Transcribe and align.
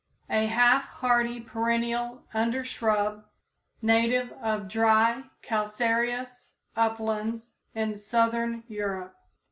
a 0.31 0.47
half 0.47 0.85
hardy 0.85 1.39
perennial 1.39 2.23
undershrub, 2.33 3.23
native 3.83 4.31
of 4.41 4.67
dry, 4.67 5.25
calcareous 5.43 6.53
uplands 6.75 7.51
in 7.75 7.95
southern 7.95 8.63
Europe. 8.67 9.15